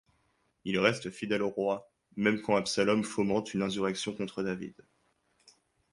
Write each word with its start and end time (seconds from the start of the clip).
Il 0.65 0.79
reste 0.79 1.11
fidèle 1.11 1.43
au 1.43 1.49
roi 1.51 1.87
même 2.15 2.41
quand 2.41 2.55
Absalom 2.55 3.03
fomente 3.03 3.53
une 3.53 3.61
insurrection 3.61 4.15
contre 4.15 4.41
David. 4.41 4.73